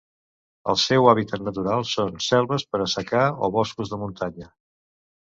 El 0.71 0.77
seu 0.83 1.09
hàbitat 1.09 1.43
natural 1.47 1.83
són 1.89 2.17
selves 2.27 2.65
per 2.71 2.79
assecar 2.85 3.25
o 3.49 3.51
boscos 3.57 3.93
de 3.93 4.01
muntanya. 4.05 4.49